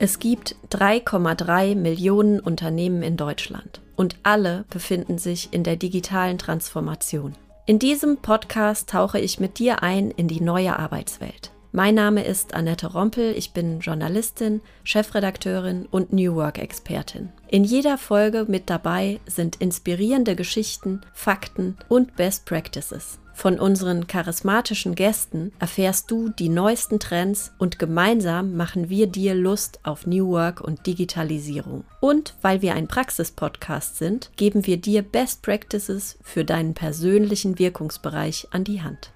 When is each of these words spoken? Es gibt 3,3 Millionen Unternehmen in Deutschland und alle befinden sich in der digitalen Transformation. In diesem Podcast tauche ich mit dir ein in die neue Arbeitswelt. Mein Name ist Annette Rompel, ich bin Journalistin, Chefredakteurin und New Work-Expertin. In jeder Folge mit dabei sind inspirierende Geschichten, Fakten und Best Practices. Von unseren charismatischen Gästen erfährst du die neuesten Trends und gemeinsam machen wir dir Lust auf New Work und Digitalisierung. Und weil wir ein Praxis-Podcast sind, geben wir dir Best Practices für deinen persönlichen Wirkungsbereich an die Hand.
Es 0.00 0.20
gibt 0.20 0.54
3,3 0.70 1.74
Millionen 1.74 2.38
Unternehmen 2.38 3.02
in 3.02 3.16
Deutschland 3.16 3.80
und 3.96 4.14
alle 4.22 4.64
befinden 4.70 5.18
sich 5.18 5.48
in 5.52 5.64
der 5.64 5.74
digitalen 5.74 6.38
Transformation. 6.38 7.34
In 7.66 7.80
diesem 7.80 8.18
Podcast 8.18 8.90
tauche 8.90 9.18
ich 9.18 9.40
mit 9.40 9.58
dir 9.58 9.82
ein 9.82 10.12
in 10.12 10.28
die 10.28 10.40
neue 10.40 10.78
Arbeitswelt. 10.78 11.50
Mein 11.72 11.96
Name 11.96 12.24
ist 12.24 12.54
Annette 12.54 12.92
Rompel, 12.92 13.34
ich 13.36 13.52
bin 13.52 13.80
Journalistin, 13.80 14.60
Chefredakteurin 14.84 15.86
und 15.90 16.12
New 16.12 16.36
Work-Expertin. 16.36 17.30
In 17.48 17.64
jeder 17.64 17.98
Folge 17.98 18.46
mit 18.48 18.70
dabei 18.70 19.18
sind 19.26 19.56
inspirierende 19.56 20.36
Geschichten, 20.36 21.00
Fakten 21.12 21.76
und 21.88 22.14
Best 22.14 22.46
Practices. 22.46 23.18
Von 23.38 23.60
unseren 23.60 24.08
charismatischen 24.08 24.96
Gästen 24.96 25.52
erfährst 25.60 26.10
du 26.10 26.28
die 26.28 26.48
neuesten 26.48 26.98
Trends 26.98 27.52
und 27.58 27.78
gemeinsam 27.78 28.56
machen 28.56 28.90
wir 28.90 29.06
dir 29.06 29.36
Lust 29.36 29.78
auf 29.84 30.08
New 30.08 30.26
Work 30.30 30.60
und 30.60 30.88
Digitalisierung. 30.88 31.84
Und 32.00 32.34
weil 32.42 32.62
wir 32.62 32.74
ein 32.74 32.88
Praxis-Podcast 32.88 33.96
sind, 33.96 34.32
geben 34.34 34.66
wir 34.66 34.78
dir 34.78 35.02
Best 35.02 35.42
Practices 35.42 36.18
für 36.20 36.44
deinen 36.44 36.74
persönlichen 36.74 37.60
Wirkungsbereich 37.60 38.48
an 38.50 38.64
die 38.64 38.82
Hand. 38.82 39.12